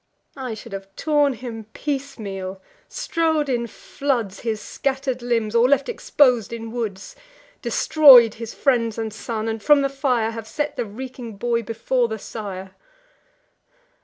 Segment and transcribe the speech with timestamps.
[0.35, 2.59] I should have torn him piecemeal;
[2.89, 7.15] strow'd in floods His scatter'd limbs, or left expos'd in woods;
[7.61, 12.07] Destroy'd his friends and son; and, from the fire, Have set the reeking boy before
[12.07, 12.73] the sire.